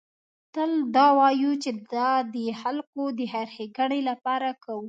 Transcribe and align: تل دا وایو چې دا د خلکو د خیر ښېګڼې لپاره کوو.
تل 0.53 0.71
دا 0.95 1.07
وایو 1.17 1.51
چې 1.63 1.69
دا 1.93 2.09
د 2.35 2.37
خلکو 2.61 3.03
د 3.17 3.19
خیر 3.31 3.47
ښېګڼې 3.55 4.01
لپاره 4.09 4.49
کوو. 4.63 4.79